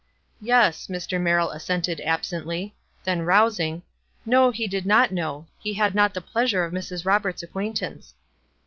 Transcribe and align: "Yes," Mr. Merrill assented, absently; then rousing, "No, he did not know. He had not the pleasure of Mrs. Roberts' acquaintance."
"Yes," 0.41 0.87
Mr. 0.87 1.21
Merrill 1.21 1.51
assented, 1.51 2.01
absently; 2.03 2.73
then 3.03 3.21
rousing, 3.21 3.83
"No, 4.25 4.49
he 4.49 4.67
did 4.67 4.83
not 4.87 5.11
know. 5.11 5.45
He 5.59 5.75
had 5.75 5.93
not 5.93 6.15
the 6.15 6.21
pleasure 6.21 6.63
of 6.65 6.73
Mrs. 6.73 7.05
Roberts' 7.05 7.43
acquaintance." 7.43 8.15